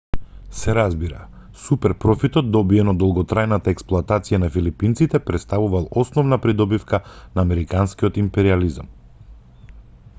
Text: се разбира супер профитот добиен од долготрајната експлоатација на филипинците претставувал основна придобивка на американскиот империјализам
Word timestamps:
се 0.59 0.73
разбира 0.75 1.17
супер 1.63 1.93
профитот 2.05 2.47
добиен 2.55 2.87
од 2.93 2.99
долготрајната 3.03 3.73
експлоатација 3.77 4.39
на 4.43 4.49
филипинците 4.55 5.21
претставувал 5.27 5.85
основна 6.05 6.39
придобивка 6.47 7.01
на 7.35 7.45
американскиот 7.49 8.17
империјализам 8.23 8.89